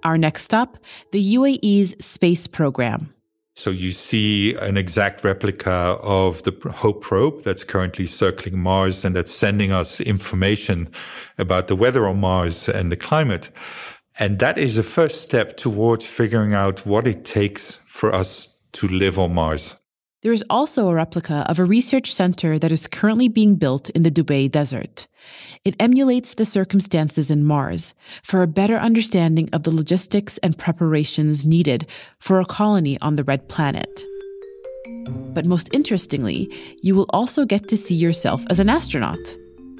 Our 0.04 0.18
next 0.18 0.44
stop 0.44 0.78
the 1.10 1.34
UAE's 1.34 1.94
space 2.04 2.46
program. 2.46 3.12
So 3.54 3.70
you 3.70 3.90
see 3.90 4.54
an 4.54 4.76
exact 4.76 5.24
replica 5.24 5.70
of 5.70 6.42
the 6.42 6.52
Hope 6.70 7.02
probe 7.02 7.44
that's 7.44 7.64
currently 7.64 8.06
circling 8.06 8.58
Mars 8.58 9.04
and 9.04 9.14
that's 9.14 9.32
sending 9.32 9.72
us 9.72 10.00
information 10.00 10.88
about 11.38 11.68
the 11.68 11.76
weather 11.76 12.08
on 12.08 12.18
Mars 12.20 12.68
and 12.68 12.90
the 12.90 12.96
climate. 12.96 13.50
And 14.18 14.38
that 14.38 14.58
is 14.58 14.76
the 14.76 14.82
first 14.82 15.20
step 15.20 15.56
towards 15.56 16.06
figuring 16.06 16.54
out 16.54 16.86
what 16.86 17.06
it 17.06 17.24
takes 17.24 17.76
for 17.86 18.14
us 18.14 18.56
to 18.72 18.88
live 18.88 19.18
on 19.18 19.34
Mars. 19.34 19.76
There 20.22 20.32
is 20.32 20.44
also 20.48 20.88
a 20.88 20.94
replica 20.94 21.44
of 21.48 21.58
a 21.58 21.64
research 21.64 22.14
center 22.14 22.58
that 22.58 22.72
is 22.72 22.86
currently 22.86 23.28
being 23.28 23.56
built 23.56 23.90
in 23.90 24.02
the 24.02 24.10
Dubai 24.10 24.50
desert. 24.50 25.06
It 25.64 25.76
emulates 25.78 26.34
the 26.34 26.44
circumstances 26.44 27.30
in 27.30 27.44
Mars 27.44 27.94
for 28.24 28.42
a 28.42 28.48
better 28.48 28.78
understanding 28.78 29.48
of 29.52 29.62
the 29.62 29.70
logistics 29.70 30.36
and 30.38 30.58
preparations 30.58 31.46
needed 31.46 31.86
for 32.18 32.40
a 32.40 32.44
colony 32.44 32.98
on 33.00 33.14
the 33.14 33.22
red 33.22 33.48
planet. 33.48 34.04
But 35.06 35.46
most 35.46 35.70
interestingly, 35.72 36.50
you 36.82 36.96
will 36.96 37.06
also 37.10 37.44
get 37.44 37.68
to 37.68 37.76
see 37.76 37.94
yourself 37.94 38.42
as 38.50 38.58
an 38.58 38.68
astronaut. 38.68 39.20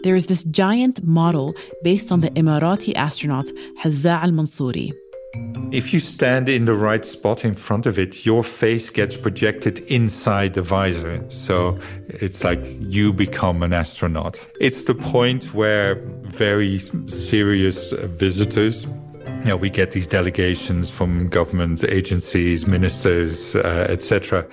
There 0.04 0.14
is 0.14 0.26
this 0.26 0.44
giant 0.44 1.02
model 1.02 1.52
based 1.82 2.12
on 2.12 2.20
the 2.20 2.30
Emirati 2.30 2.94
astronaut 2.94 3.46
Hazza 3.82 4.22
al 4.22 4.30
Mansouri. 4.30 4.92
If 5.72 5.94
you 5.94 6.00
stand 6.00 6.48
in 6.50 6.66
the 6.66 6.74
right 6.74 7.04
spot 7.04 7.44
in 7.44 7.54
front 7.54 7.86
of 7.86 7.98
it, 7.98 8.26
your 8.26 8.44
face 8.44 8.90
gets 8.90 9.16
projected 9.16 9.78
inside 9.90 10.52
the 10.52 10.60
visor. 10.60 11.24
So 11.30 11.78
it's 12.08 12.44
like 12.44 12.60
you 12.78 13.12
become 13.12 13.62
an 13.62 13.72
astronaut. 13.72 14.50
It's 14.60 14.84
the 14.84 14.94
point 14.94 15.54
where 15.54 15.94
very 16.22 16.78
serious 16.78 17.92
visitors 17.92 18.86
you 19.42 19.48
know, 19.48 19.56
we 19.56 19.70
get 19.70 19.90
these 19.90 20.06
delegations 20.06 20.88
from 20.90 21.28
government 21.28 21.82
agencies, 21.84 22.66
ministers, 22.66 23.56
uh, 23.56 23.86
etc. 23.88 24.46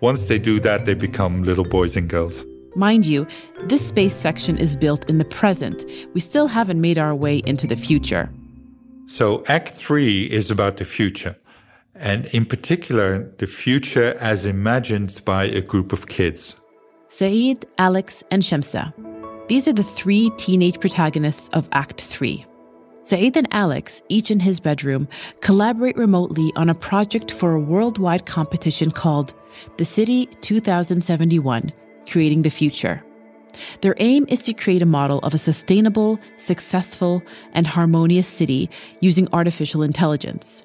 Once 0.00 0.26
they 0.26 0.38
do 0.38 0.60
that, 0.60 0.84
they 0.84 0.94
become 0.94 1.42
little 1.42 1.64
boys 1.64 1.96
and 1.96 2.08
girls. 2.08 2.44
Mind 2.76 3.06
you, 3.06 3.26
this 3.64 3.86
space 3.86 4.14
section 4.14 4.56
is 4.56 4.76
built 4.76 5.08
in 5.10 5.18
the 5.18 5.24
present. 5.24 5.84
We 6.14 6.20
still 6.20 6.46
haven't 6.46 6.80
made 6.80 6.96
our 6.96 7.14
way 7.14 7.38
into 7.38 7.66
the 7.66 7.74
future. 7.74 8.30
So 9.10 9.42
Act 9.48 9.70
3 9.70 10.26
is 10.26 10.52
about 10.52 10.76
the 10.76 10.84
future, 10.84 11.36
and 11.96 12.26
in 12.26 12.46
particular, 12.46 13.28
the 13.38 13.48
future 13.48 14.14
as 14.20 14.46
imagined 14.46 15.20
by 15.24 15.46
a 15.46 15.60
group 15.60 15.92
of 15.92 16.06
kids. 16.06 16.54
Saeed, 17.08 17.66
Alex, 17.76 18.22
and 18.30 18.40
Shamsa. 18.40 18.94
These 19.48 19.66
are 19.66 19.72
the 19.72 19.82
three 19.82 20.30
teenage 20.36 20.78
protagonists 20.78 21.48
of 21.48 21.68
Act 21.72 22.02
3. 22.02 22.46
Saeed 23.02 23.36
and 23.36 23.48
Alex, 23.50 24.00
each 24.08 24.30
in 24.30 24.38
his 24.38 24.60
bedroom, 24.60 25.08
collaborate 25.40 25.96
remotely 25.96 26.52
on 26.54 26.70
a 26.70 26.74
project 26.74 27.32
for 27.32 27.56
a 27.56 27.60
worldwide 27.60 28.26
competition 28.26 28.92
called 28.92 29.34
The 29.76 29.84
City 29.84 30.26
2071 30.40 31.72
Creating 32.06 32.42
the 32.42 32.48
Future. 32.48 33.02
Their 33.80 33.94
aim 33.98 34.26
is 34.28 34.42
to 34.44 34.54
create 34.54 34.82
a 34.82 34.86
model 34.86 35.18
of 35.20 35.34
a 35.34 35.38
sustainable, 35.38 36.18
successful, 36.36 37.22
and 37.52 37.66
harmonious 37.66 38.26
city 38.26 38.70
using 39.00 39.28
artificial 39.32 39.82
intelligence. 39.82 40.62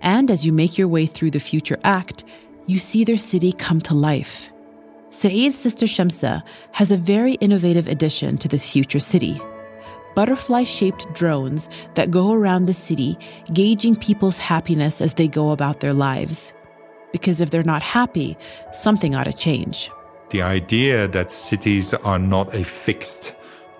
And 0.00 0.30
as 0.30 0.44
you 0.44 0.52
make 0.52 0.78
your 0.78 0.88
way 0.88 1.06
through 1.06 1.30
the 1.30 1.40
future 1.40 1.78
act, 1.84 2.24
you 2.66 2.78
see 2.78 3.04
their 3.04 3.16
city 3.16 3.52
come 3.52 3.80
to 3.82 3.94
life. 3.94 4.50
Saeed's 5.10 5.56
sister 5.56 5.86
Shamsa 5.86 6.42
has 6.72 6.90
a 6.90 6.96
very 6.96 7.34
innovative 7.34 7.86
addition 7.88 8.38
to 8.38 8.48
this 8.48 8.70
future 8.70 9.00
city 9.00 9.40
butterfly 10.14 10.64
shaped 10.64 11.12
drones 11.14 11.68
that 11.94 12.10
go 12.10 12.32
around 12.32 12.66
the 12.66 12.74
city, 12.74 13.16
gauging 13.52 13.96
people's 13.96 14.38
happiness 14.38 15.00
as 15.00 15.14
they 15.14 15.28
go 15.28 15.50
about 15.50 15.80
their 15.80 15.94
lives. 15.94 16.52
Because 17.12 17.40
if 17.40 17.50
they're 17.50 17.62
not 17.62 17.82
happy, 17.82 18.36
something 18.72 19.14
ought 19.14 19.24
to 19.24 19.32
change 19.32 19.90
the 20.30 20.42
idea 20.42 21.08
that 21.08 21.30
cities 21.30 21.92
are 21.94 22.18
not 22.18 22.54
a 22.54 22.64
fixed 22.64 23.34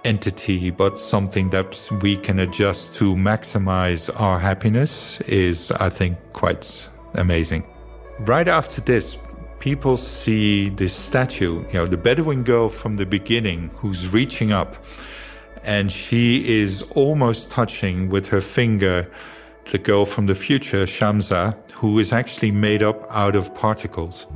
entity, 0.05 0.71
but 0.71 0.99
something 0.99 1.51
that 1.51 1.89
we 2.03 2.17
can 2.17 2.39
adjust 2.41 2.95
to 2.97 3.15
maximize 3.15 4.11
our 4.21 4.39
happiness 4.39 5.21
is, 5.23 5.71
I 5.73 5.89
think, 5.89 6.19
quite 6.33 6.89
amazing. 7.15 7.65
Right 8.21 8.49
after 8.49 8.81
this, 8.81 9.19
people 9.61 9.97
see 9.97 10.71
this 10.71 10.93
statue, 10.93 11.65
you 11.69 11.75
know, 11.75 11.87
the 11.87 11.97
Bedouin 11.97 12.43
girl 12.43 12.69
from 12.69 12.97
the 12.97 13.07
beginning 13.07 13.71
who's 13.77 14.09
reaching 14.09 14.53
up 14.53 14.77
and 15.63 15.93
she 15.93 16.61
is 16.61 16.83
almost 16.95 17.51
touching 17.51 18.09
with 18.09 18.29
her 18.29 18.41
finger 18.41 19.11
the 19.71 19.79
girl 19.79 20.05
from 20.05 20.27
the 20.27 20.35
future, 20.35 20.85
Shamsa, 20.85 21.55
who 21.75 21.99
is 21.99 22.13
actually 22.13 22.51
made 22.51 22.83
up 22.83 23.07
out 23.11 23.37
of 23.37 23.55
particles 23.55 24.27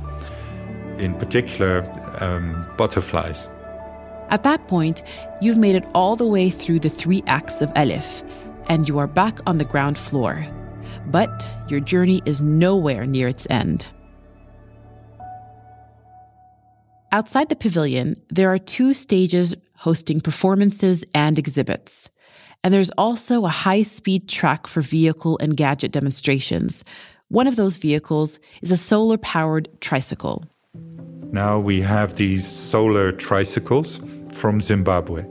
in 0.99 1.15
particular 1.15 1.83
um, 2.21 2.65
butterflies. 2.77 3.49
At 4.29 4.43
that 4.43 4.67
point, 4.67 5.03
you've 5.41 5.57
made 5.57 5.75
it 5.75 5.85
all 5.93 6.15
the 6.15 6.27
way 6.27 6.49
through 6.49 6.79
the 6.79 6.89
three 6.89 7.23
acts 7.27 7.61
of 7.61 7.71
Alif, 7.75 8.23
and 8.67 8.87
you 8.89 8.97
are 8.97 9.07
back 9.07 9.39
on 9.45 9.57
the 9.57 9.65
ground 9.65 9.97
floor. 9.97 10.45
But 11.07 11.51
your 11.67 11.79
journey 11.79 12.21
is 12.25 12.41
nowhere 12.41 13.05
near 13.05 13.27
its 13.27 13.47
end. 13.49 13.87
Outside 17.11 17.49
the 17.49 17.55
pavilion, 17.55 18.21
there 18.29 18.51
are 18.51 18.57
two 18.57 18.93
stages 18.93 19.55
hosting 19.75 20.19
performances 20.19 21.05
and 21.13 21.37
exhibits. 21.37 22.09
And 22.63 22.73
there's 22.73 22.89
also 22.97 23.45
a 23.45 23.49
high 23.49 23.83
speed 23.83 24.27
track 24.27 24.65
for 24.65 24.81
vehicle 24.81 25.37
and 25.39 25.55
gadget 25.55 25.91
demonstrations. 25.91 26.83
One 27.27 27.47
of 27.47 27.55
those 27.55 27.77
vehicles 27.77 28.39
is 28.61 28.71
a 28.71 28.77
solar 28.77 29.17
powered 29.17 29.69
tricycle. 29.81 30.43
Now 31.35 31.59
we 31.59 31.81
have 31.81 32.15
these 32.15 32.47
solar 32.47 33.11
tricycles 33.11 33.99
from 34.31 34.61
Zimbabwe, 34.61 35.25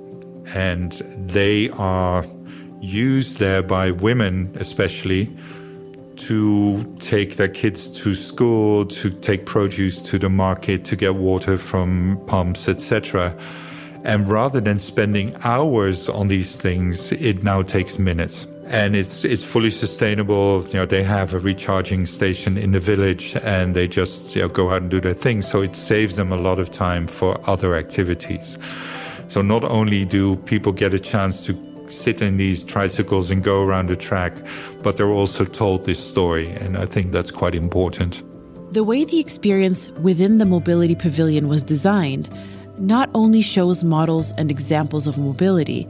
and 0.55 0.93
they 0.93 1.71
are 1.71 2.27
used 2.83 3.39
there 3.39 3.63
by 3.63 3.91
women, 3.91 4.55
especially, 4.57 5.35
to 6.17 6.85
take 7.01 7.37
their 7.37 7.49
kids 7.49 7.91
to 8.03 8.15
school, 8.15 8.85
to 8.85 9.09
take 9.09 9.47
produce 9.47 10.03
to 10.03 10.19
the 10.19 10.29
market, 10.29 10.85
to 10.85 10.95
get 10.95 11.15
water 11.15 11.57
from 11.57 12.21
pumps, 12.27 12.69
etc. 12.69 13.35
And 14.05 14.29
rather 14.29 14.61
than 14.61 14.79
spending 14.81 15.35
hours 15.43 16.11
on 16.11 16.29
these 16.29 16.55
things, 16.55 17.13
it 17.13 17.43
now 17.43 17.63
takes 17.63 17.99
minutes 17.99 18.47
and 18.67 18.97
it's 18.97 19.25
it's 19.25 19.45
fully 19.45 19.71
sustainable. 19.71 20.65
You 20.69 20.75
know, 20.75 20.87
they 20.87 21.03
have 21.03 21.35
a 21.35 21.39
recharging 21.39 22.07
station 22.07 22.57
in 22.57 22.73
the 22.73 22.81
village, 22.81 23.37
and 23.43 23.75
they 23.75 23.89
just 23.89 24.35
you 24.35 24.43
know, 24.43 24.49
go 24.49 24.71
out 24.71 24.83
and 24.83 24.91
do 24.91 25.01
their 25.01 25.15
thing. 25.15 25.43
So 25.43 25.63
it 25.63 25.77
saves 25.77 26.17
them 26.17 26.33
a 26.33 26.37
lot 26.37 26.59
of 26.59 26.71
time 26.71 27.07
for 27.07 27.39
other 27.49 27.75
activities. 27.77 28.59
So 29.29 29.43
not 29.43 29.65
only 29.65 30.05
do 30.05 30.37
people 30.37 30.73
get 30.73 30.95
a 30.95 31.01
chance 31.01 31.45
to 31.47 31.59
sit 31.89 32.23
in 32.23 32.37
these 32.37 32.65
tricycles 32.65 33.31
and 33.31 33.43
go 33.43 33.63
around 33.63 33.89
the 33.89 33.97
track, 33.97 34.33
but 34.83 34.97
they're 34.97 35.11
also 35.11 35.45
told 35.45 35.85
this 35.85 36.03
story, 36.03 36.51
and 36.51 36.79
I 36.79 36.87
think 36.87 37.13
that's 37.13 37.31
quite 37.31 37.55
important. 37.55 38.23
The 38.73 38.85
way 38.85 39.05
the 39.05 39.21
experience 39.21 39.91
within 40.03 40.39
the 40.39 40.47
mobility 40.47 40.95
pavilion 40.95 41.49
was 41.49 41.63
designed 41.63 42.29
not 42.79 43.09
only 43.15 43.41
shows 43.41 43.85
models 43.85 44.33
and 44.33 44.51
examples 44.51 45.07
of 45.07 45.17
mobility 45.17 45.89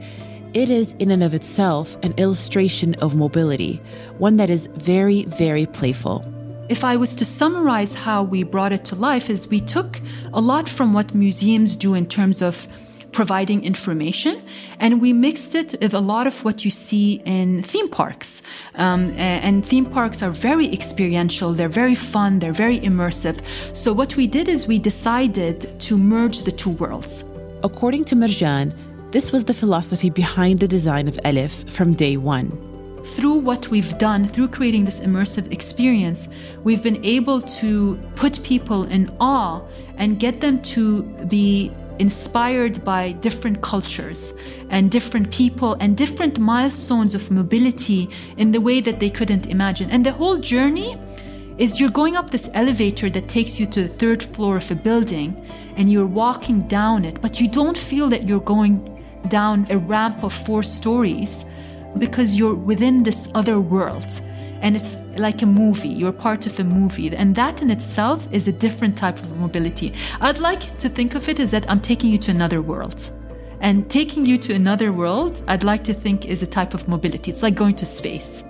it 0.55 0.69
is, 0.69 0.93
in 0.99 1.11
and 1.11 1.21
of 1.21 1.33
itself, 1.33 1.97
an 2.01 2.13
illustration 2.15 2.95
of 2.95 3.13
mobility, 3.13 3.81
one 4.17 4.37
that 4.37 4.49
is 4.49 4.67
very, 4.67 5.25
very 5.25 5.65
playful. 5.65 6.25
If 6.69 6.85
I 6.85 6.95
was 6.95 7.13
to 7.17 7.25
summarize 7.25 7.93
how 7.93 8.23
we 8.23 8.41
brought 8.43 8.71
it 8.71 8.85
to 8.85 8.95
life, 8.95 9.29
is 9.29 9.49
we 9.49 9.59
took 9.59 9.99
a 10.33 10.39
lot 10.39 10.69
from 10.69 10.93
what 10.93 11.13
museums 11.13 11.75
do 11.75 11.93
in 11.93 12.07
terms 12.07 12.41
of 12.41 12.69
providing 13.11 13.65
information, 13.65 14.41
and 14.79 15.01
we 15.01 15.11
mixed 15.11 15.55
it 15.55 15.75
with 15.81 15.93
a 15.93 15.99
lot 15.99 16.25
of 16.25 16.43
what 16.45 16.63
you 16.63 16.71
see 16.71 17.21
in 17.25 17.61
theme 17.63 17.89
parks. 17.89 18.41
Um, 18.75 19.11
and 19.17 19.65
theme 19.65 19.85
parks 19.85 20.23
are 20.23 20.31
very 20.31 20.67
experiential, 20.73 21.53
they're 21.53 21.77
very 21.83 21.95
fun, 21.95 22.39
they're 22.39 22.53
very 22.65 22.79
immersive. 22.79 23.41
So, 23.73 23.91
what 23.91 24.15
we 24.15 24.25
did 24.25 24.47
is 24.47 24.67
we 24.67 24.79
decided 24.79 25.79
to 25.81 25.97
merge 25.97 26.43
the 26.43 26.51
two 26.51 26.71
worlds. 26.71 27.25
According 27.63 28.05
to 28.05 28.15
Marjan, 28.15 28.73
this 29.15 29.31
was 29.31 29.45
the 29.45 29.53
philosophy 29.53 30.09
behind 30.09 30.59
the 30.59 30.67
design 30.67 31.07
of 31.07 31.17
Alif 31.23 31.71
from 31.71 31.93
day 31.93 32.17
one. 32.17 32.49
Through 33.15 33.37
what 33.37 33.69
we've 33.69 33.97
done, 33.97 34.27
through 34.27 34.49
creating 34.49 34.83
this 34.83 34.99
immersive 34.99 35.49
experience, 35.53 36.27
we've 36.65 36.83
been 36.83 37.01
able 37.05 37.39
to 37.63 37.97
put 38.17 38.43
people 38.43 38.83
in 38.83 39.09
awe 39.21 39.61
and 39.95 40.19
get 40.19 40.41
them 40.41 40.61
to 40.63 41.03
be 41.29 41.71
inspired 41.97 42.83
by 42.83 43.13
different 43.13 43.61
cultures 43.61 44.33
and 44.69 44.91
different 44.91 45.31
people 45.31 45.77
and 45.79 45.95
different 45.95 46.37
milestones 46.37 47.15
of 47.15 47.31
mobility 47.31 48.09
in 48.35 48.51
the 48.51 48.59
way 48.59 48.81
that 48.81 48.99
they 48.99 49.09
couldn't 49.09 49.47
imagine. 49.47 49.89
And 49.91 50.05
the 50.05 50.11
whole 50.11 50.39
journey 50.39 50.99
is 51.57 51.79
you're 51.79 51.89
going 51.89 52.17
up 52.17 52.31
this 52.31 52.49
elevator 52.53 53.09
that 53.11 53.29
takes 53.29 53.61
you 53.61 53.65
to 53.67 53.83
the 53.83 53.87
third 53.87 54.21
floor 54.21 54.57
of 54.57 54.69
a 54.71 54.75
building 54.75 55.37
and 55.77 55.89
you're 55.89 56.05
walking 56.05 56.67
down 56.67 57.05
it, 57.05 57.21
but 57.21 57.39
you 57.39 57.47
don't 57.47 57.77
feel 57.77 58.09
that 58.09 58.27
you're 58.27 58.41
going 58.41 58.91
down 59.29 59.67
a 59.69 59.77
ramp 59.77 60.23
of 60.23 60.33
four 60.33 60.63
stories 60.63 61.45
because 61.97 62.35
you're 62.35 62.55
within 62.55 63.03
this 63.03 63.29
other 63.35 63.59
world. 63.59 64.21
And 64.61 64.75
it's 64.75 64.95
like 65.17 65.41
a 65.41 65.45
movie 65.45 65.89
you're 65.89 66.11
part 66.11 66.45
of 66.45 66.59
a 66.59 66.63
movie. 66.63 67.15
And 67.15 67.35
that 67.35 67.61
in 67.61 67.69
itself 67.69 68.27
is 68.31 68.47
a 68.47 68.51
different 68.51 68.97
type 68.97 69.19
of 69.19 69.37
mobility. 69.37 69.93
I'd 70.21 70.39
like 70.39 70.77
to 70.79 70.89
think 70.89 71.15
of 71.15 71.29
it 71.29 71.39
as 71.39 71.51
that 71.51 71.69
i'm 71.69 71.81
taking 71.81 72.11
you 72.11 72.17
to 72.19 72.31
another 72.31 72.61
world. 72.61 73.11
And 73.61 73.89
taking 73.89 74.25
you 74.25 74.37
to 74.39 74.53
another 74.53 74.91
world 74.91 75.41
i'd 75.47 75.63
like 75.63 75.83
to 75.85 75.93
think 75.93 76.25
is 76.25 76.43
a 76.43 76.47
type 76.47 76.73
of 76.73 76.87
mobility. 76.87 77.31
It's 77.31 77.43
like 77.43 77.55
going 77.55 77.75
to 77.75 77.85
space 77.85 78.43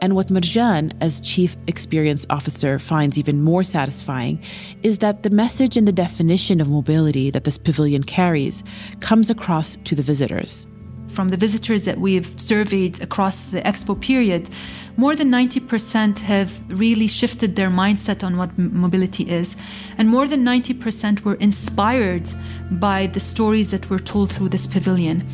and 0.00 0.16
what 0.16 0.28
Marjan, 0.28 0.92
as 1.00 1.20
Chief 1.20 1.56
Experience 1.66 2.26
Officer, 2.30 2.78
finds 2.78 3.18
even 3.18 3.42
more 3.42 3.62
satisfying 3.62 4.42
is 4.82 4.98
that 4.98 5.22
the 5.22 5.30
message 5.30 5.76
and 5.76 5.86
the 5.86 5.92
definition 5.92 6.60
of 6.60 6.68
mobility 6.68 7.30
that 7.30 7.44
this 7.44 7.58
pavilion 7.58 8.02
carries 8.02 8.64
comes 9.00 9.30
across 9.30 9.76
to 9.76 9.94
the 9.94 10.02
visitors. 10.02 10.66
From 11.12 11.30
the 11.30 11.36
visitors 11.36 11.82
that 11.82 11.98
we've 11.98 12.40
surveyed 12.40 13.00
across 13.02 13.40
the 13.40 13.60
expo 13.62 14.00
period, 14.00 14.48
more 14.96 15.16
than 15.16 15.30
90% 15.30 16.20
have 16.20 16.60
really 16.68 17.06
shifted 17.06 17.56
their 17.56 17.68
mindset 17.68 18.22
on 18.22 18.36
what 18.36 18.56
mobility 18.58 19.28
is. 19.28 19.56
And 19.98 20.08
more 20.08 20.28
than 20.28 20.44
90% 20.44 21.24
were 21.24 21.34
inspired 21.34 22.30
by 22.72 23.08
the 23.08 23.20
stories 23.20 23.70
that 23.72 23.90
were 23.90 23.98
told 23.98 24.32
through 24.32 24.50
this 24.50 24.66
pavilion. 24.66 25.28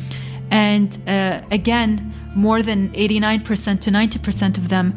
And 0.49 0.97
uh, 1.07 1.41
again, 1.51 2.13
more 2.37 2.61
than 2.61 2.89
89% 2.91 3.81
to 3.81 3.91
90% 3.91 4.57
of 4.57 4.69
them 4.69 4.95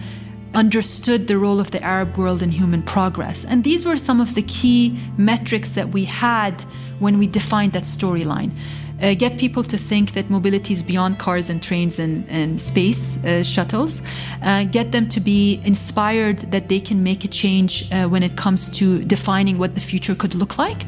understood 0.55 1.26
the 1.26 1.38
role 1.38 1.61
of 1.61 1.70
the 1.70 1.83
Arab 1.83 2.16
world 2.16 2.42
in 2.42 2.50
human 2.50 2.83
progress. 2.83 3.44
And 3.44 3.64
these 3.64 3.87
were 3.87 3.96
some 3.96 4.20
of 4.20 4.35
the 4.35 4.42
key 4.42 5.00
metrics 5.16 5.72
that 5.72 5.90
we 5.90 6.05
had 6.05 6.62
when 6.98 7.18
we 7.18 7.26
defined 7.26 7.72
that 7.72 7.85
storyline 7.85 8.53
uh, 9.02 9.14
get 9.14 9.38
people 9.38 9.62
to 9.64 9.78
think 9.78 10.12
that 10.12 10.30
mobility 10.30 10.72
is 10.72 10.82
beyond 10.82 11.18
cars 11.18 11.50
and 11.50 11.62
trains 11.62 11.98
and, 11.98 12.28
and 12.28 12.60
space 12.60 13.16
uh, 13.24 13.42
shuttles, 13.42 14.02
uh, 14.42 14.64
get 14.64 14.92
them 14.92 15.08
to 15.08 15.20
be 15.20 15.60
inspired 15.64 16.38
that 16.50 16.68
they 16.68 16.80
can 16.80 17.02
make 17.02 17.24
a 17.24 17.28
change 17.28 17.90
uh, 17.92 18.06
when 18.06 18.22
it 18.22 18.36
comes 18.36 18.70
to 18.70 19.04
defining 19.04 19.58
what 19.58 19.74
the 19.74 19.80
future 19.80 20.14
could 20.14 20.34
look 20.34 20.58
like. 20.58 20.84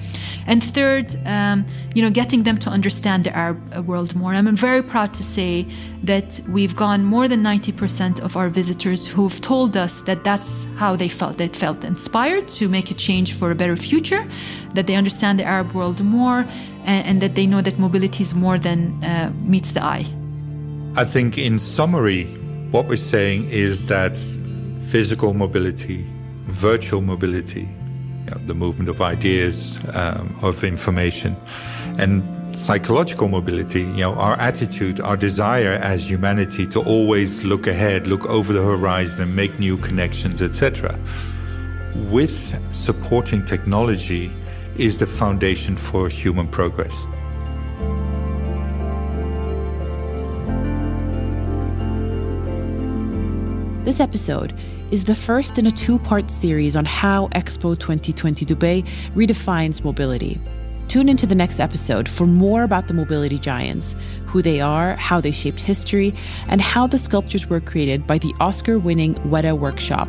And 0.46 0.62
third, 0.62 1.16
um, 1.26 1.64
you 1.94 2.02
know, 2.02 2.10
getting 2.10 2.42
them 2.42 2.58
to 2.58 2.70
understand 2.70 3.24
the 3.24 3.36
Arab 3.36 3.86
world 3.86 4.14
more. 4.14 4.34
I'm 4.34 4.56
very 4.56 4.82
proud 4.82 5.14
to 5.14 5.22
say 5.22 5.66
that 6.02 6.40
we've 6.48 6.74
gone 6.74 7.04
more 7.04 7.28
than 7.28 7.42
90% 7.42 8.20
of 8.20 8.36
our 8.36 8.48
visitors 8.48 9.06
who've 9.06 9.40
told 9.40 9.76
us 9.76 10.00
that 10.02 10.24
that's 10.24 10.66
how 10.76 10.96
they 10.96 11.08
felt. 11.08 11.38
They 11.38 11.48
felt 11.48 11.84
inspired 11.84 12.48
to 12.48 12.68
make 12.68 12.90
a 12.90 12.94
change 12.94 13.34
for 13.34 13.50
a 13.50 13.54
better 13.54 13.76
future, 13.76 14.28
that 14.74 14.86
they 14.86 14.96
understand 14.96 15.38
the 15.38 15.44
Arab 15.44 15.72
world 15.72 16.02
more, 16.02 16.44
and, 16.84 17.06
and 17.06 17.22
that 17.22 17.34
they 17.34 17.46
know 17.46 17.60
that 17.62 17.78
mobility 17.78 18.22
is 18.22 18.34
more 18.34 18.58
than 18.58 19.02
uh, 19.04 19.32
meets 19.42 19.72
the 19.72 19.82
eye. 19.82 20.06
I 20.96 21.04
think, 21.04 21.38
in 21.38 21.58
summary, 21.58 22.24
what 22.70 22.86
we're 22.86 22.96
saying 22.96 23.48
is 23.50 23.86
that 23.86 24.16
physical 24.86 25.34
mobility, 25.34 26.06
virtual 26.46 27.00
mobility, 27.00 27.62
you 27.62 28.30
know, 28.30 28.40
the 28.46 28.54
movement 28.54 28.88
of 28.88 29.00
ideas, 29.00 29.80
um, 29.94 30.36
of 30.42 30.64
information, 30.64 31.36
and 31.98 32.22
psychological 32.56 33.28
mobility, 33.28 33.80
you 33.80 34.02
know, 34.04 34.14
our 34.14 34.38
attitude, 34.38 35.00
our 35.00 35.16
desire 35.16 35.72
as 35.72 36.10
humanity 36.10 36.66
to 36.66 36.80
always 36.82 37.44
look 37.44 37.66
ahead, 37.66 38.06
look 38.06 38.26
over 38.26 38.52
the 38.52 38.62
horizon, 38.62 39.34
make 39.34 39.58
new 39.58 39.78
connections, 39.78 40.42
etc. 40.42 40.98
With 41.94 42.58
supporting 42.74 43.44
technology 43.44 44.30
is 44.76 44.98
the 44.98 45.06
foundation 45.06 45.76
for 45.76 46.08
human 46.08 46.48
progress. 46.48 47.06
This 53.84 54.00
episode 54.00 54.54
is 54.90 55.04
the 55.04 55.14
first 55.14 55.58
in 55.58 55.66
a 55.66 55.70
two 55.70 55.98
part 55.98 56.30
series 56.30 56.76
on 56.76 56.84
how 56.84 57.28
Expo 57.28 57.78
2020 57.78 58.46
Dubai 58.46 58.86
redefines 59.14 59.82
mobility. 59.84 60.40
Tune 60.92 61.08
into 61.08 61.26
the 61.26 61.34
next 61.34 61.58
episode 61.58 62.06
for 62.06 62.26
more 62.26 62.64
about 62.64 62.86
the 62.86 62.92
mobility 62.92 63.38
giants, 63.38 63.96
who 64.26 64.42
they 64.42 64.60
are, 64.60 64.94
how 64.96 65.22
they 65.22 65.32
shaped 65.32 65.58
history, 65.58 66.14
and 66.48 66.60
how 66.60 66.86
the 66.86 66.98
sculptures 66.98 67.46
were 67.46 67.60
created 67.60 68.06
by 68.06 68.18
the 68.18 68.34
Oscar 68.40 68.78
winning 68.78 69.14
Weta 69.30 69.58
Workshop, 69.58 70.06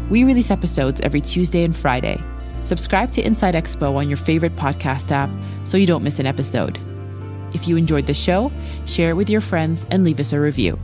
We 0.10 0.24
release 0.24 0.50
episodes 0.50 1.02
every 1.02 1.22
Tuesday 1.22 1.64
and 1.64 1.76
Friday. 1.76 2.20
Subscribe 2.64 3.12
to 3.12 3.22
Inside 3.22 3.54
Expo 3.54 3.96
on 3.96 4.10
your 4.10 4.18
favorite 4.18 4.56
podcast 4.56 5.12
app 5.12 5.30
so 5.66 5.78
you 5.78 5.86
don't 5.86 6.04
miss 6.04 6.18
an 6.18 6.26
episode. 6.26 6.80
If 7.54 7.68
you 7.68 7.78
enjoyed 7.78 8.08
the 8.08 8.16
show, 8.16 8.52
share 8.86 9.12
it 9.12 9.16
with 9.16 9.30
your 9.30 9.42
friends 9.42 9.86
and 9.92 10.04
leave 10.04 10.20
us 10.20 10.34
a 10.34 10.40
review. 10.40 10.80